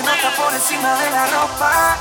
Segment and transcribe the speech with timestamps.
[0.00, 1.96] se nota por encima de la ropa.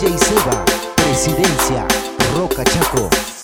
[0.00, 0.64] DJ Seba,
[0.96, 1.86] Presidencia,
[2.34, 3.39] Roca Chaco.